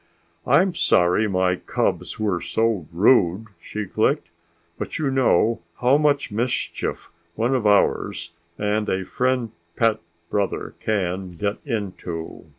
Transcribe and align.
"I'm 0.47 0.73
sorry 0.73 1.27
my 1.27 1.57
cubs 1.57 2.19
were 2.19 2.41
so 2.41 2.87
rude," 2.91 3.45
she 3.59 3.85
clicked, 3.85 4.29
"but 4.79 4.97
you 4.97 5.11
know 5.11 5.61
how 5.75 5.99
much 5.99 6.31
mischief 6.31 7.11
one 7.35 7.53
of 7.53 7.67
ours 7.67 8.31
and 8.57 8.89
a 8.89 9.05
friend 9.05 9.51
pet 9.75 9.99
brother 10.31 10.73
can 10.79 11.29
get 11.29 11.57
into." 11.65 12.45